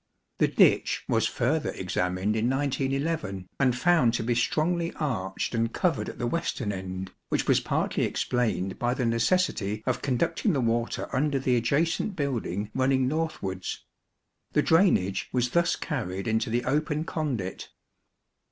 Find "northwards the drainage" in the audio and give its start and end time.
13.07-15.29